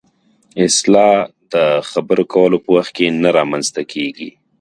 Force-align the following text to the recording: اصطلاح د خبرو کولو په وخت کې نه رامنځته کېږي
اصطلاح 0.65 1.15
د 1.53 1.55
خبرو 1.91 2.23
کولو 2.33 2.57
په 2.65 2.69
وخت 2.75 2.91
کې 2.97 3.05
نه 3.21 3.29
رامنځته 3.37 3.81
کېږي 3.93 4.29